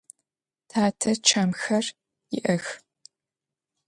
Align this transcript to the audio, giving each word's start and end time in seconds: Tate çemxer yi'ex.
Tate 0.69 1.11
çemxer 1.27 1.85
yi'ex. 2.33 2.65